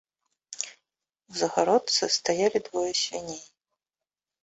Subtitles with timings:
[1.29, 3.43] У загародцы стаяла двое свіней.